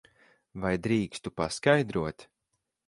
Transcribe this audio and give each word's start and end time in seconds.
Vai 0.63 0.71
drīkstu 0.87 1.35
paskaidrot? 1.43 2.29